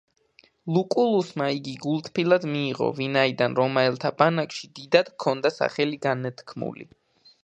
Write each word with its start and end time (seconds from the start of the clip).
ლუკულუსმა 0.75 1.49
იგი 1.57 1.73
გულთბილად 1.83 2.47
მიიღო, 2.53 2.87
ვინაიდან 2.99 3.57
რომაელთა 3.59 4.13
ბანაკში 4.23 4.71
დიდად 4.79 5.13
ჰქონდა 5.13 5.53
სახელი 5.59 6.01
განთქმული. 6.07 6.87